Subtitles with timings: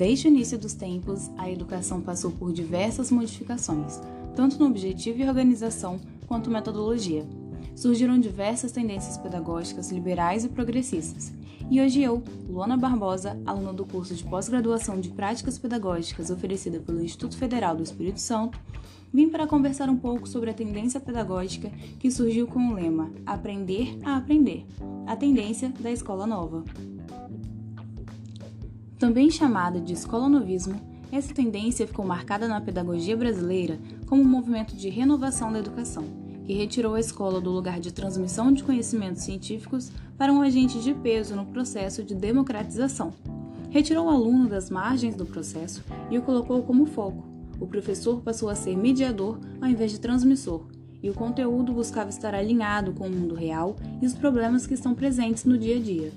[0.00, 4.00] Desde o início dos tempos, a educação passou por diversas modificações,
[4.34, 7.28] tanto no objetivo e organização quanto metodologia.
[7.76, 11.30] Surgiram diversas tendências pedagógicas liberais e progressistas.
[11.70, 17.04] E hoje eu, Luana Barbosa, aluna do curso de pós-graduação de Práticas Pedagógicas oferecida pelo
[17.04, 18.58] Instituto Federal do Espírito Santo,
[19.12, 23.98] vim para conversar um pouco sobre a tendência pedagógica que surgiu com o lema Aprender
[24.02, 24.64] a Aprender,
[25.06, 26.64] a tendência da escola nova.
[29.00, 30.78] Também chamada de escola novismo,
[31.10, 36.04] essa tendência ficou marcada na pedagogia brasileira como um movimento de renovação da educação,
[36.44, 40.92] que retirou a escola do lugar de transmissão de conhecimentos científicos para um agente de
[40.92, 43.14] peso no processo de democratização.
[43.70, 47.24] Retirou o aluno das margens do processo e o colocou como foco.
[47.58, 50.66] O professor passou a ser mediador ao invés de transmissor,
[51.02, 54.94] e o conteúdo buscava estar alinhado com o mundo real e os problemas que estão
[54.94, 56.12] presentes no dia a dia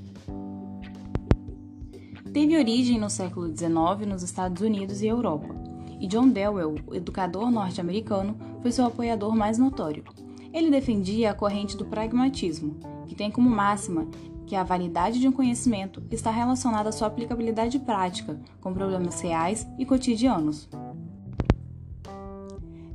[2.34, 5.56] teve origem no século XIX nos Estados Unidos e Europa,
[6.00, 10.03] e John Dewey, educador norte-americano, foi seu apoiador mais notório.
[10.52, 14.08] Ele defendia a corrente do pragmatismo, que tem como máxima
[14.48, 19.67] que a validade de um conhecimento está relacionada à sua aplicabilidade prática com problemas reais
[19.78, 20.67] e cotidianos.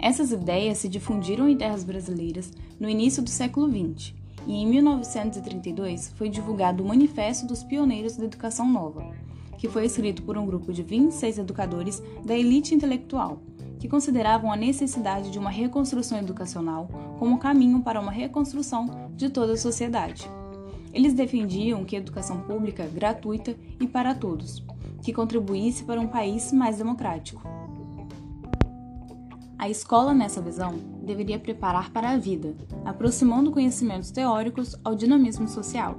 [0.00, 4.14] Essas ideias se difundiram em terras brasileiras no início do século XX
[4.46, 9.12] e em 1932 foi divulgado o Manifesto dos Pioneiros da Educação Nova,
[9.58, 13.42] que foi escrito por um grupo de 26 educadores da elite intelectual,
[13.78, 19.52] que consideravam a necessidade de uma reconstrução educacional como caminho para uma reconstrução de toda
[19.52, 20.30] a sociedade.
[20.92, 24.64] Eles defendiam que a educação pública gratuita e para todos,
[25.02, 27.42] que contribuísse para um país mais democrático.
[29.58, 35.96] A escola, nessa visão, deveria preparar para a vida, aproximando conhecimentos teóricos ao dinamismo social,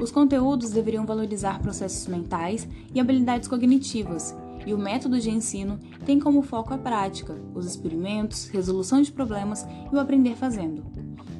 [0.00, 4.34] os conteúdos deveriam valorizar processos mentais e habilidades cognitivas,
[4.66, 9.66] e o método de ensino tem como foco a prática, os experimentos, resolução de problemas
[9.90, 10.84] e o aprender fazendo.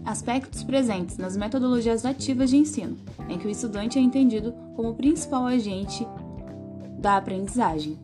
[0.05, 2.97] Aspectos presentes nas metodologias ativas de ensino,
[3.29, 6.07] em que o estudante é entendido como o principal agente
[6.99, 7.99] da aprendizagem.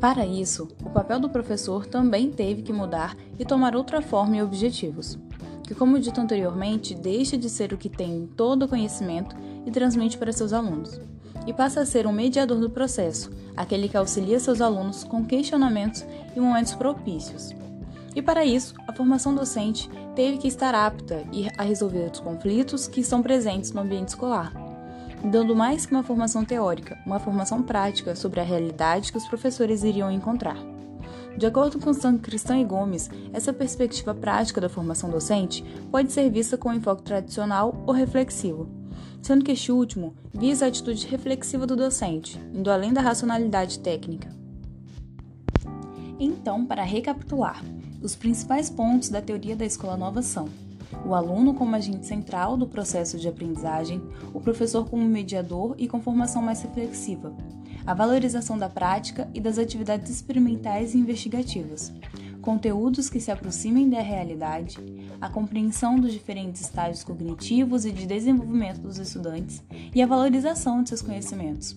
[0.00, 4.42] Para isso, o papel do professor também teve que mudar e tomar outra forma e
[4.42, 5.18] objetivos
[5.70, 10.18] que, como dito anteriormente, deixa de ser o que tem todo o conhecimento e transmite
[10.18, 11.00] para seus alunos,
[11.46, 16.04] e passa a ser um mediador do processo, aquele que auxilia seus alunos com questionamentos
[16.34, 17.54] e momentos propícios.
[18.16, 21.22] E para isso, a formação docente teve que estar apta
[21.56, 24.52] a resolver os conflitos que estão presentes no ambiente escolar,
[25.22, 29.84] dando mais que uma formação teórica, uma formação prática sobre a realidade que os professores
[29.84, 30.56] iriam encontrar.
[31.40, 36.58] De acordo com Cristão e Gomes, essa perspectiva prática da formação docente pode ser vista
[36.58, 38.68] com enfoque tradicional ou reflexivo,
[39.22, 44.28] sendo que este último visa a atitude reflexiva do docente, indo além da racionalidade técnica.
[46.18, 47.64] Então, para recapitular,
[48.02, 50.46] os principais pontos da teoria da escola nova são:
[51.06, 54.02] o aluno como agente central do processo de aprendizagem,
[54.34, 57.34] o professor como mediador e com formação mais reflexiva,
[57.86, 61.92] a valorização da prática e das atividades experimentais e investigativas,
[62.40, 64.78] conteúdos que se aproximem da realidade,
[65.20, 69.62] a compreensão dos diferentes estágios cognitivos e de desenvolvimento dos estudantes
[69.94, 71.76] e a valorização de seus conhecimentos.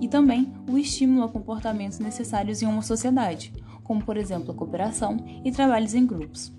[0.00, 3.52] E também o estímulo a comportamentos necessários em uma sociedade,
[3.84, 6.52] como por exemplo a cooperação e trabalhos em grupos.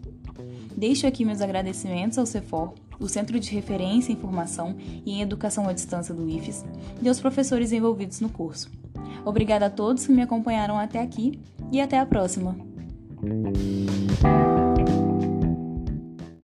[0.75, 4.75] Deixo aqui meus agradecimentos ao CEFOR, o Centro de Referência em Formação
[5.05, 6.63] e em Educação à Distância do IFES,
[7.01, 8.80] e aos professores envolvidos no curso.
[9.25, 11.39] Obrigada a todos que me acompanharam até aqui
[11.71, 12.55] e até a próxima!